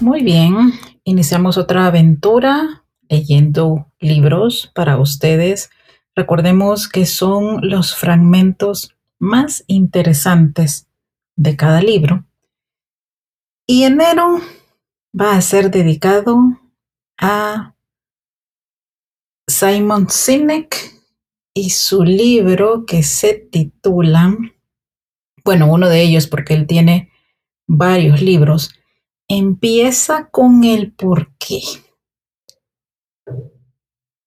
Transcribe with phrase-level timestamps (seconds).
[0.00, 0.72] Muy bien,
[1.04, 5.70] iniciamos otra aventura leyendo libros para ustedes.
[6.14, 10.88] Recordemos que son los fragmentos más interesantes
[11.36, 12.24] de cada libro.
[13.66, 14.40] Y enero
[15.18, 16.38] va a ser dedicado
[17.18, 17.74] a
[19.48, 20.94] Simon Sinek
[21.54, 24.36] y su libro que se titula,
[25.44, 27.09] bueno, uno de ellos porque él tiene
[27.70, 28.74] varios libros,
[29.28, 31.60] empieza con el por qué.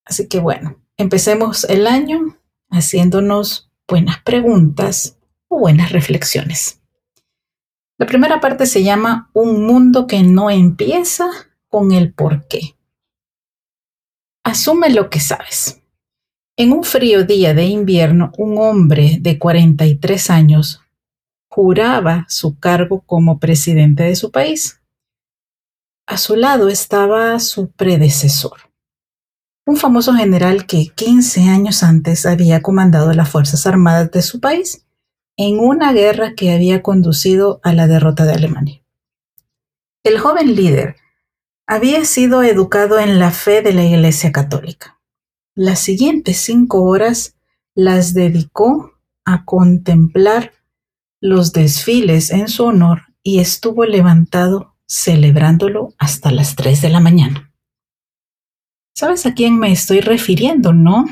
[0.06, 2.38] Así que bueno, empecemos el año
[2.70, 5.18] haciéndonos buenas preguntas
[5.50, 6.82] o buenas reflexiones.
[7.98, 11.30] La primera parte se llama Un mundo que no empieza
[11.68, 12.78] con el por qué.
[14.46, 15.82] Asume lo que sabes.
[16.56, 20.83] En un frío día de invierno, un hombre de 43 años
[21.56, 24.82] juraba su cargo como presidente de su país.
[26.08, 28.72] A su lado estaba su predecesor,
[29.64, 34.88] un famoso general que 15 años antes había comandado las Fuerzas Armadas de su país
[35.38, 38.84] en una guerra que había conducido a la derrota de Alemania.
[40.04, 40.96] El joven líder
[41.68, 45.00] había sido educado en la fe de la Iglesia Católica.
[45.54, 47.36] Las siguientes cinco horas
[47.76, 48.94] las dedicó
[49.24, 50.52] a contemplar
[51.24, 57.54] los desfiles en su honor y estuvo levantado celebrándolo hasta las 3 de la mañana.
[58.94, 61.06] ¿Sabes a quién me estoy refiriendo, no?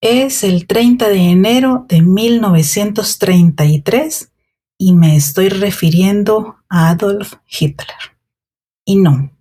[0.00, 4.30] Es el 30 de enero de 1933
[4.78, 7.96] y me estoy refiriendo a Adolf Hitler.
[8.84, 9.32] Y no,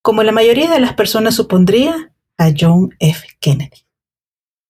[0.00, 3.26] como la mayoría de las personas supondría, a John F.
[3.40, 3.84] Kennedy.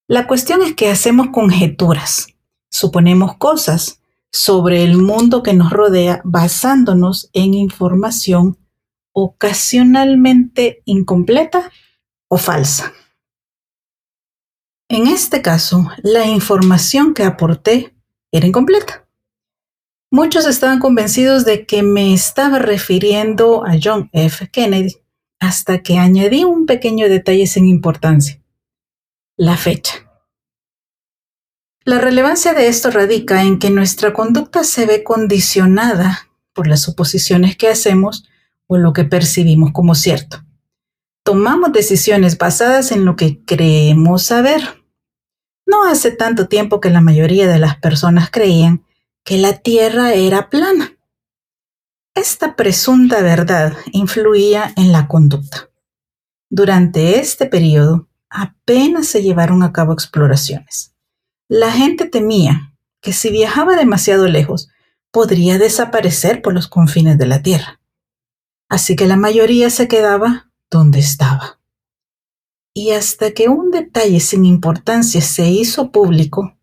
[0.08, 2.28] La cuestión es que hacemos conjeturas
[2.76, 8.58] Suponemos cosas sobre el mundo que nos rodea basándonos en información
[9.12, 11.72] ocasionalmente incompleta
[12.28, 12.92] o falsa.
[14.90, 17.96] En este caso, la información que aporté
[18.30, 19.08] era incompleta.
[20.10, 24.50] Muchos estaban convencidos de que me estaba refiriendo a John F.
[24.50, 24.98] Kennedy
[25.40, 28.38] hasta que añadí un pequeño detalle sin importancia,
[29.38, 30.05] la fecha.
[31.86, 37.56] La relevancia de esto radica en que nuestra conducta se ve condicionada por las suposiciones
[37.56, 38.28] que hacemos
[38.66, 40.42] o lo que percibimos como cierto.
[41.22, 44.82] Tomamos decisiones basadas en lo que creemos saber.
[45.64, 48.84] No hace tanto tiempo que la mayoría de las personas creían
[49.22, 50.98] que la Tierra era plana.
[52.16, 55.70] Esta presunta verdad influía en la conducta.
[56.50, 60.95] Durante este periodo apenas se llevaron a cabo exploraciones.
[61.48, 64.68] La gente temía que si viajaba demasiado lejos,
[65.12, 67.80] podría desaparecer por los confines de la Tierra.
[68.68, 71.60] Así que la mayoría se quedaba donde estaba.
[72.74, 76.58] Y hasta que un detalle sin importancia se hizo público,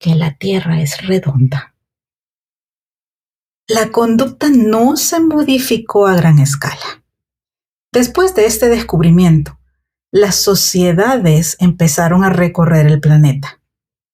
[0.00, 1.76] que la Tierra es redonda.
[3.68, 7.04] La conducta no se modificó a gran escala.
[7.92, 9.60] Después de este descubrimiento,
[10.10, 13.61] las sociedades empezaron a recorrer el planeta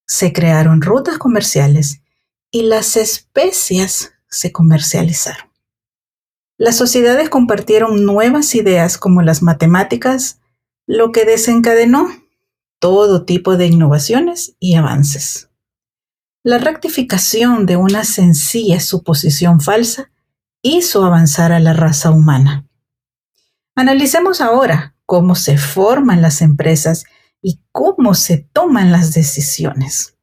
[0.08, 2.00] se crearon rutas comerciales
[2.50, 5.46] y las especias se comercializaron.
[6.60, 10.40] las sociedades compartieron nuevas ideas como las matemáticas,
[10.86, 12.08] lo que desencadenó
[12.80, 15.50] todo tipo de innovaciones y avances.
[16.42, 20.10] La rectificación de una sencilla suposición falsa
[20.62, 22.66] hizo avanzar a la raza humana.
[23.76, 27.04] Analicemos ahora cómo se forman las empresas
[27.42, 30.16] y cómo se toman las decisiones.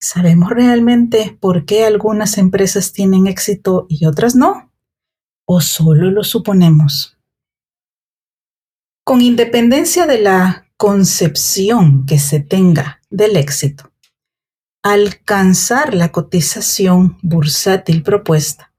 [0.00, 4.70] ¿Sabemos realmente por qué algunas empresas tienen éxito y otras no?
[5.46, 7.18] ¿O solo lo suponemos?
[9.04, 13.92] Con independencia de la concepción que se tenga del éxito,
[14.82, 18.72] alcanzar la cotización bursátil propuesta,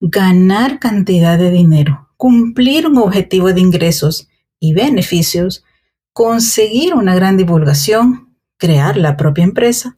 [0.00, 4.28] ganar cantidad de dinero, cumplir un objetivo de ingresos
[4.58, 5.64] y beneficios,
[6.12, 9.96] conseguir una gran divulgación, crear la propia empresa,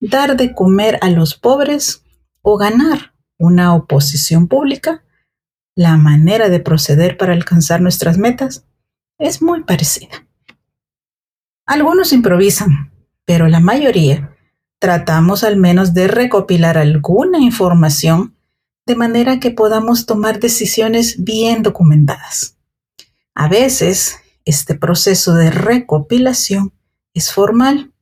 [0.00, 2.04] dar de comer a los pobres
[2.42, 5.04] o ganar una oposición pública,
[5.74, 8.64] la manera de proceder para alcanzar nuestras metas
[9.18, 10.26] es muy parecida.
[11.66, 12.92] Algunos improvisan,
[13.24, 14.36] pero la mayoría
[14.78, 18.36] tratamos al menos de recopilar alguna información
[18.86, 22.56] de manera que podamos tomar decisiones bien documentadas.
[23.34, 26.72] A veces, este proceso de recopilación
[27.14, 27.92] es formal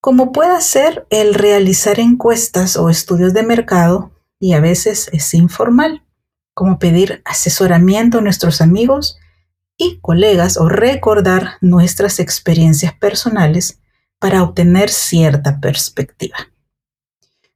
[0.00, 6.02] como pueda ser el realizar encuestas o estudios de mercado y a veces es informal,
[6.54, 9.18] como pedir asesoramiento a nuestros amigos
[9.76, 13.78] y colegas o recordar nuestras experiencias personales
[14.18, 16.36] para obtener cierta perspectiva.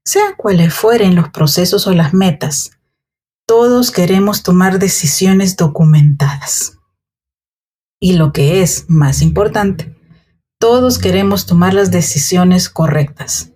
[0.05, 2.73] Sea cuales fueren los procesos o las metas,
[3.47, 6.74] todos queremos tomar decisiones documentadas.
[8.05, 9.97] Y lo que es más importante,
[10.59, 13.53] todos queremos tomar las decisiones correctas.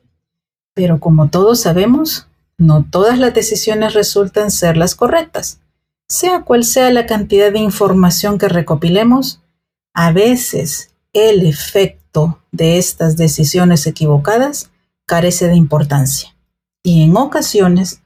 [0.73, 5.61] Pero como todos sabemos, no todas las decisiones resultan ser las correctas.
[6.09, 9.43] Sea cual sea la cantidad de información que recopilemos,
[9.93, 14.71] a veces el efecto de estas decisiones equivocadas
[15.05, 16.35] carece de importancia
[16.83, 18.01] y en ocasiones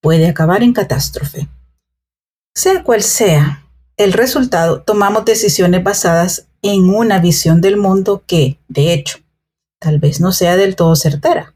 [0.00, 1.48] puede acabar en catástrofe.
[2.54, 3.61] Sea cual sea
[4.02, 9.18] el resultado, tomamos decisiones basadas en una visión del mundo que, de hecho,
[9.78, 11.54] tal vez no sea del todo certera.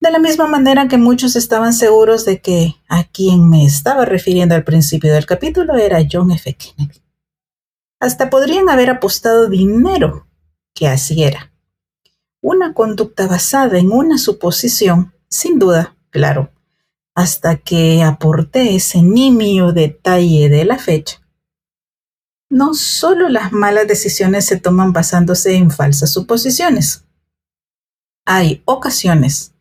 [0.00, 4.54] De la misma manera que muchos estaban seguros de que a quien me estaba refiriendo
[4.54, 6.54] al principio del capítulo era John F.
[6.54, 7.02] Kennedy.
[8.00, 10.26] Hasta podrían haber apostado dinero
[10.72, 11.50] que así era.
[12.40, 16.52] Una conducta basada en una suposición, sin duda, claro,
[17.16, 21.20] hasta que aporté ese nimio detalle de la fecha,
[22.50, 27.04] no solo las malas decisiones se toman basándose en falsas suposiciones.
[28.24, 29.52] Hay ocasiones,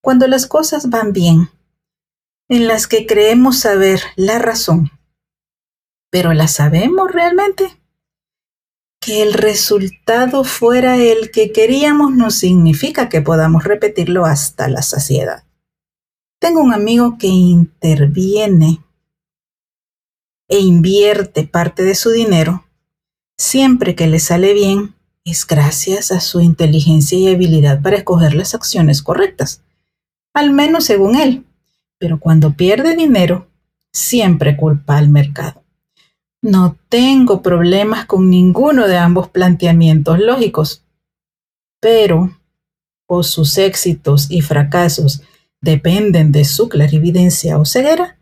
[0.00, 1.50] cuando las cosas van bien,
[2.48, 4.90] en las que creemos saber la razón,
[6.10, 7.80] pero ¿la sabemos realmente?
[9.00, 15.44] Que el resultado fuera el que queríamos no significa que podamos repetirlo hasta la saciedad.
[16.38, 18.83] Tengo un amigo que interviene
[20.48, 22.64] e invierte parte de su dinero,
[23.38, 24.94] siempre que le sale bien,
[25.24, 29.62] es gracias a su inteligencia y habilidad para escoger las acciones correctas,
[30.34, 31.44] al menos según él.
[31.98, 33.48] Pero cuando pierde dinero,
[33.92, 35.62] siempre culpa al mercado.
[36.42, 40.84] No tengo problemas con ninguno de ambos planteamientos lógicos,
[41.80, 42.38] pero
[43.06, 45.22] o sus éxitos y fracasos
[45.62, 48.18] dependen de su clarividencia o ceguera,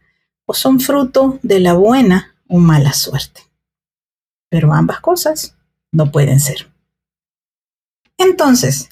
[0.55, 3.43] son fruto de la buena o mala suerte.
[4.51, 5.57] Pero ambas cosas
[5.93, 6.71] no pueden ser.
[8.19, 8.89] Entonces,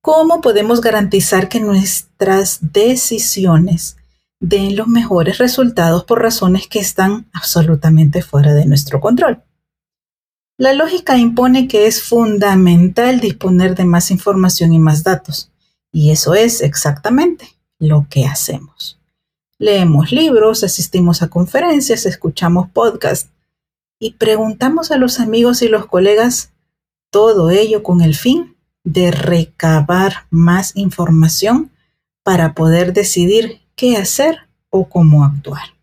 [0.00, 3.96] ¿cómo podemos garantizar que nuestras decisiones
[4.40, 9.42] den los mejores resultados por razones que están absolutamente fuera de nuestro control?
[10.58, 15.52] La lógica impone que es fundamental disponer de más información y más datos,
[15.92, 17.48] y eso es exactamente
[17.78, 18.97] lo que hacemos.
[19.58, 23.30] Leemos libros, asistimos a conferencias, escuchamos podcasts
[23.98, 26.52] y preguntamos a los amigos y los colegas
[27.10, 31.72] todo ello con el fin de recabar más información
[32.22, 35.74] para poder decidir qué hacer o cómo actuar.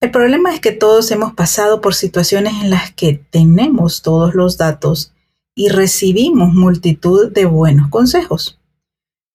[0.00, 4.56] El problema es que todos hemos pasado por situaciones en las que tenemos todos los
[4.56, 5.12] datos
[5.56, 8.59] y recibimos multitud de buenos consejos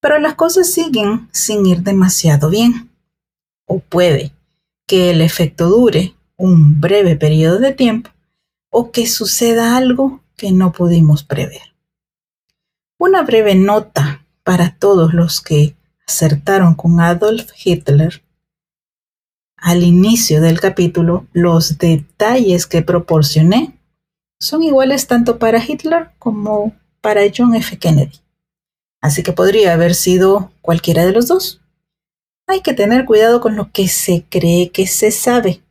[0.06, 2.92] pero las cosas siguen sin ir demasiado bien.
[3.66, 4.34] O puede
[4.86, 8.12] que el efecto dure un breve periodo de tiempo
[8.70, 11.74] o que suceda algo que no pudimos prever.
[13.00, 15.76] Una breve nota para todos los que
[16.08, 18.22] acertaron con Adolf Hitler.
[19.58, 23.80] al inicio del capítulo, los detalles que proporcioné
[24.40, 27.80] son iguales tanto para Hitler como para John F.
[27.80, 28.20] Kennedy.
[29.06, 31.62] Así que podría haber sido cualquiera de los dos.
[32.48, 35.62] Hay que tener cuidado con lo que se cree que se sabe.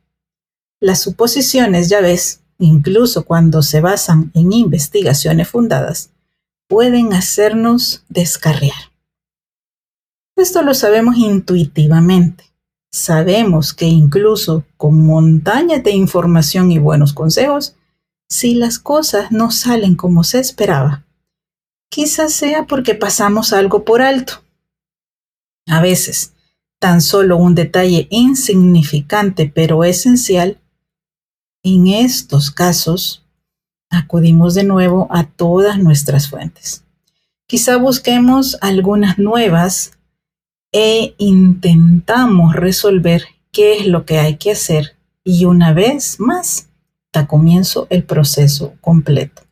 [0.79, 6.11] Las suposiciones, ya ves, incluso cuando se basan en investigaciones fundadas,
[6.69, 8.93] pueden hacernos descarriar.
[10.37, 12.45] Esto lo sabemos intuitivamente.
[12.89, 17.75] Sabemos que incluso con montañas de información y buenos consejos,
[18.29, 21.04] si las cosas no salen como se esperaba,
[21.89, 24.43] quizás sea porque pasamos algo por alto.
[25.67, 26.33] A veces,
[26.79, 30.59] tan solo un detalle insignificante pero esencial,
[31.63, 33.25] en estos casos
[33.89, 36.83] acudimos de nuevo a todas nuestras fuentes.
[37.47, 39.93] Quizá busquemos algunas nuevas
[40.71, 46.67] e intentamos resolver qué es lo que hay que hacer y una vez más
[47.13, 49.44] da comienzo el proceso completo.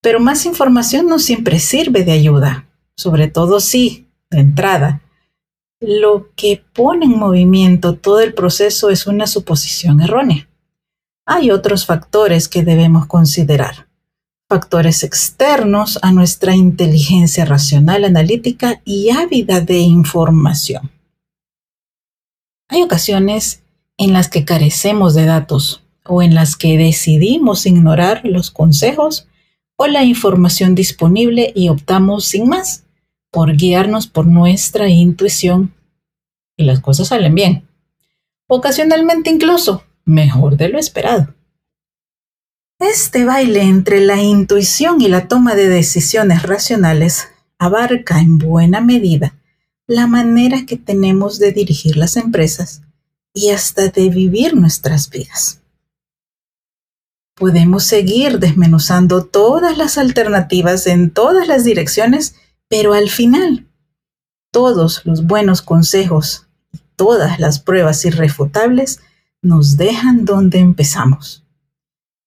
[0.00, 5.02] Pero más información no siempre sirve de ayuda, sobre todo si, de entrada,
[5.80, 10.48] lo que pone en movimiento todo el proceso es una suposición errónea
[11.30, 13.86] hay otros factores que debemos considerar.
[14.48, 20.90] Factores externos a nuestra inteligencia racional, analítica y ávida de información.
[22.68, 23.62] Hay ocasiones
[23.98, 29.27] en las que carecemos de datos o en las que decidimos ignorar los consejos
[29.80, 32.84] o la información disponible y optamos sin más
[33.30, 35.72] por guiarnos por nuestra intuición
[36.56, 37.68] y las cosas salen bien.
[38.48, 41.34] Ocasionalmente incluso mejor de lo esperado.
[42.80, 49.34] Este baile entre la intuición y la toma de decisiones racionales abarca en buena medida
[49.86, 52.82] la manera que tenemos de dirigir las empresas
[53.32, 55.57] y hasta de vivir nuestras vidas.
[57.38, 62.34] Podemos seguir desmenuzando todas las alternativas en todas las direcciones,
[62.66, 63.68] pero al final,
[64.50, 69.00] todos los buenos consejos y todas las pruebas irrefutables
[69.40, 71.44] nos dejan donde empezamos.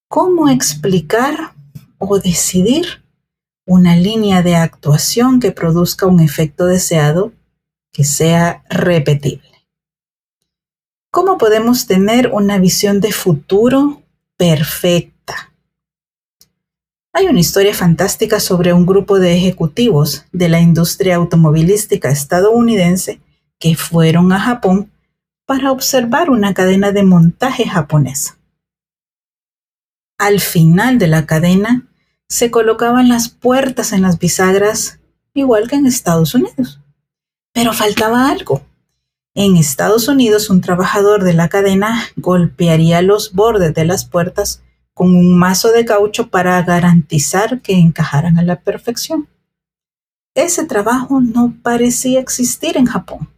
[0.08, 1.56] ¿Cómo explicar
[1.98, 3.04] o decidir
[3.66, 7.34] una línea de actuación que produzca un efecto deseado
[7.92, 9.68] que sea repetible?
[11.12, 14.01] ¿Cómo podemos tener una visión de futuro
[14.42, 15.54] perfecta?
[17.14, 23.22] Hay una historia fantástica sobre un grupo de ejecutivos de la industria automovilística estadounidense
[23.60, 24.92] que fueron a Japón
[25.46, 28.40] para observar una cadena de montaje japonesa.
[30.18, 31.88] Al final de la cadena
[32.28, 35.00] se colocaban las puertas en las bisagras
[35.36, 36.82] igual que en Estados Unidos.
[37.54, 38.66] Pero faltaba algo.
[39.34, 44.62] En Estados Unidos un trabajador de la cadena golpearía los bordes de las puertas
[44.94, 49.30] con un mazo de caucho para garantizar que encajaran a la perfección.
[50.36, 53.30] Ese trabajo no parecía existir en Japón.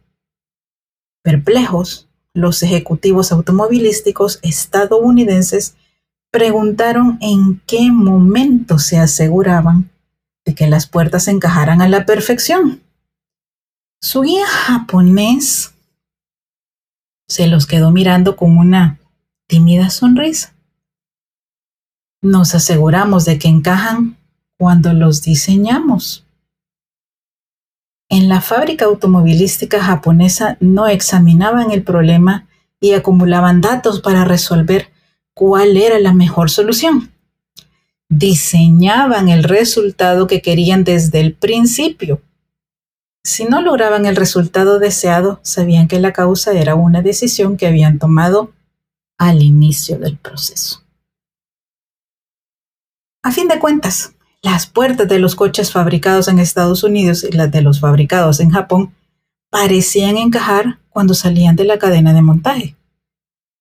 [1.22, 5.76] Perplejos, los ejecutivos automovilísticos estadounidenses
[6.32, 9.90] preguntaron en qué momento se aseguraban
[10.44, 12.82] de que las puertas encajaran a la perfección.
[14.00, 15.73] Su guía japonés
[17.34, 19.00] se los quedó mirando con una
[19.48, 20.54] tímida sonrisa.
[22.22, 24.16] Nos aseguramos de que encajan
[24.56, 26.24] cuando los diseñamos.
[28.08, 32.46] En la fábrica automovilística japonesa no examinaban el problema
[32.78, 34.92] y acumulaban datos para resolver
[35.34, 37.10] cuál era la mejor solución.
[38.08, 42.22] Diseñaban el resultado que querían desde el principio.
[43.26, 47.98] Si no lograban el resultado deseado, sabían que la causa era una decisión que habían
[47.98, 48.52] tomado
[49.18, 50.82] al inicio del proceso.
[53.22, 54.12] A fin de cuentas,
[54.42, 58.50] las puertas de los coches fabricados en Estados Unidos y las de los fabricados en
[58.50, 58.94] Japón
[59.50, 62.76] parecían encajar cuando salían de la cadena de montaje,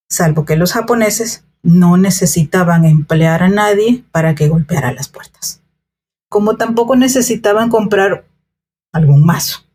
[0.10, 5.62] salvo que los japoneses no necesitaban emplear a nadie para que golpeara las puertas,
[6.30, 8.26] como tampoco necesitaban comprar
[8.94, 9.66] algún mazo.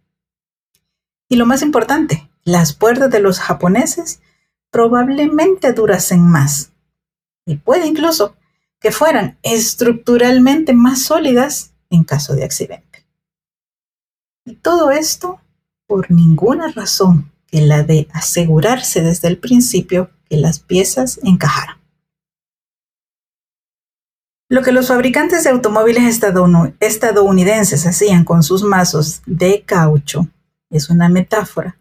[1.29, 4.21] Y lo más importante, las puertas de los japoneses
[4.71, 6.73] probablemente durasen más
[7.45, 8.37] y puede incluso
[8.81, 13.07] que fueran estructuralmente más sólidas en caso de accidente.
[14.45, 15.41] Y todo esto
[15.87, 21.78] por ninguna razón que la de asegurarse desde el principio que las piezas encajaran.
[24.51, 26.21] Lo que los fabricantes de automóviles
[26.81, 30.29] estadounidenses hacían con sus mazos de caucho
[30.71, 31.79] es una metáfora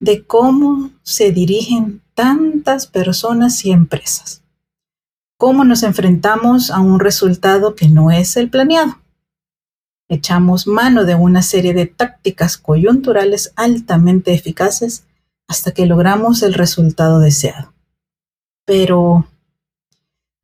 [0.00, 4.42] de cómo se dirigen tantas personas y empresas.
[5.38, 8.98] Cómo nos enfrentamos a un resultado que no es el planeado.
[10.08, 15.04] Echamos mano de una serie de tácticas coyunturales altamente eficaces
[15.48, 17.72] hasta que logramos el resultado deseado.
[18.66, 19.26] Pero,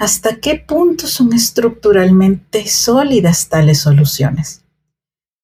[0.00, 4.64] ¿hasta qué punto son estructuralmente sólidas tales soluciones?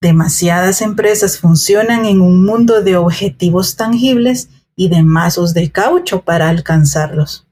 [0.01, 6.49] Demasiadas empresas funcionan en un mundo de objetivos tangibles y de mazos de caucho para
[6.49, 7.47] alcanzarlos.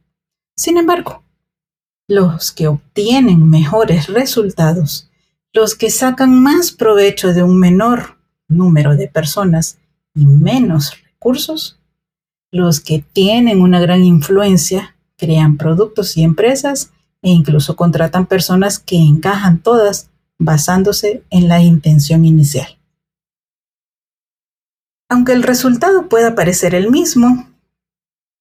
[0.56, 1.22] Sin embargo,
[2.08, 5.10] los que obtienen mejores resultados,
[5.52, 8.16] los que sacan más provecho de un menor
[8.48, 9.76] número de personas
[10.14, 11.78] y menos recursos,
[12.50, 16.92] los que tienen una gran influencia, crean productos y empresas
[17.24, 22.78] e incluso contratan personas que encajan todas basándose en la intención inicial.
[25.08, 27.48] Aunque el resultado pueda parecer el mismo,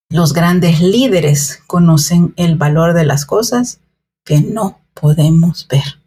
[0.10, 3.80] los grandes líderes conocen el valor de las cosas
[4.26, 6.02] que no podemos ver.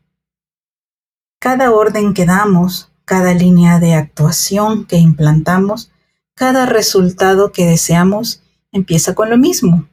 [1.40, 5.90] Cada orden que damos, cada línea de actuación que implantamos,
[6.34, 9.88] cada resultado que deseamos empieza con lo mismo,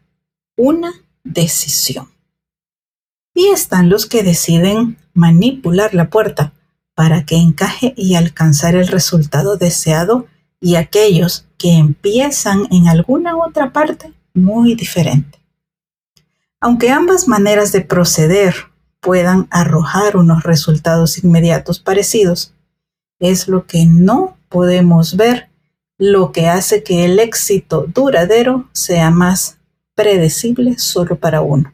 [0.58, 0.92] una
[1.24, 2.13] decisión.
[3.34, 6.54] Y están los que deciden manipular la puerta
[6.96, 10.28] para que encaje y alcanzar el resultado deseado
[10.60, 15.40] y aquellos que empiezan en alguna otra parte muy diferente.
[16.60, 18.56] Aunque ambas maneras de proceder
[19.02, 22.54] puedan arrojar unos resultados inmediatos parecidos,
[23.20, 25.50] es lo que no podemos ver
[25.98, 29.58] lo que hace que el éxito duradero sea más
[29.96, 31.74] predecible solo para uno.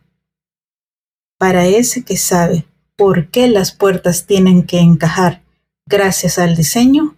[1.39, 2.65] Para ese que sabe
[2.97, 5.41] por qué las puertas tienen que encajar
[5.87, 7.15] gracias al diseño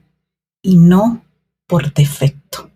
[0.62, 1.26] y no
[1.68, 2.70] por defecto.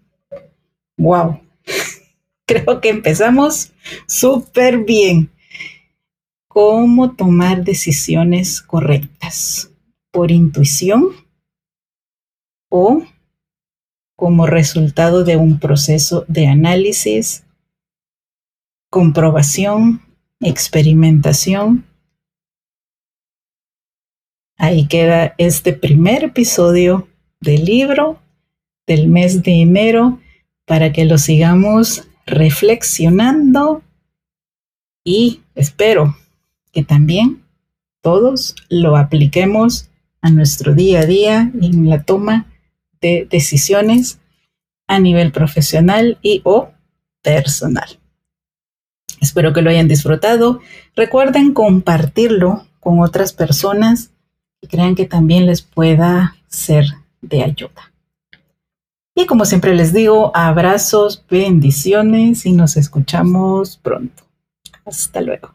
[0.98, 1.40] ¡Wow!
[2.48, 3.72] Creo que empezamos
[4.08, 5.32] súper bien.
[6.48, 9.70] ¿Cómo tomar decisiones correctas?
[10.12, 11.12] ¿Por intuición
[12.70, 13.04] o
[14.16, 17.44] como resultado de un proceso de análisis,
[18.90, 20.02] comprobación,
[20.42, 21.86] experimentación
[24.58, 27.10] Ahí queda este primer episodio
[27.42, 28.22] del libro
[28.88, 30.20] del mes de enero
[30.66, 33.84] para que lo sigamos reflexionando
[35.04, 36.16] y espero
[36.72, 37.44] que también
[38.02, 39.90] todos lo apliquemos
[40.22, 42.48] a nuestro día a día en la toma
[43.02, 44.20] de decisiones
[44.88, 46.72] a nivel profesional y o
[47.22, 48.00] personal.
[49.26, 50.60] Espero que lo hayan disfrutado.
[50.96, 54.12] Recuerden compartirlo con otras personas
[54.68, 56.86] crean que también les pueda ser
[57.22, 57.92] de ayuda.
[59.16, 64.24] Y como siempre les digo, abrazos, bendiciones y nos escuchamos pronto.
[64.86, 65.55] Hasta luego.